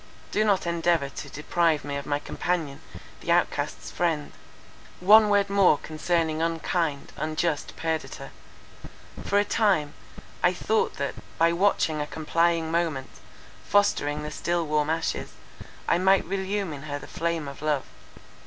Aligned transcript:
Do 0.31 0.43
not 0.43 0.65
endeavour 0.65 1.09
to 1.09 1.29
deprive 1.29 1.85
me 1.85 1.95
of 1.95 2.07
my 2.07 2.17
companion, 2.17 2.81
the 3.19 3.31
out 3.31 3.51
cast's 3.51 3.91
friend. 3.91 4.31
"One 4.99 5.29
word 5.29 5.47
more 5.47 5.77
concerning 5.77 6.41
unkind, 6.41 7.11
unjust 7.17 7.75
Perdita. 7.77 8.31
For 9.23 9.37
a 9.37 9.45
time, 9.45 9.93
I 10.41 10.53
thought 10.55 10.95
that, 10.95 11.13
by 11.37 11.53
watching 11.53 12.01
a 12.01 12.07
complying 12.07 12.71
moment, 12.71 13.11
fostering 13.63 14.23
the 14.23 14.31
still 14.31 14.65
warm 14.65 14.89
ashes, 14.89 15.33
I 15.87 15.99
might 15.99 16.25
relume 16.25 16.73
in 16.73 16.81
her 16.89 16.97
the 16.97 17.05
flame 17.05 17.47
of 17.47 17.61
love. 17.61 17.85